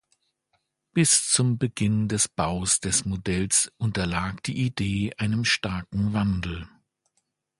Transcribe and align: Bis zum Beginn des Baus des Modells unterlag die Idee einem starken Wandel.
Bis 0.93 1.29
zum 1.29 1.59
Beginn 1.59 2.07
des 2.07 2.27
Baus 2.27 2.79
des 2.79 3.05
Modells 3.05 3.71
unterlag 3.77 4.41
die 4.41 4.63
Idee 4.65 5.13
einem 5.19 5.45
starken 5.45 6.13
Wandel. 6.13 6.67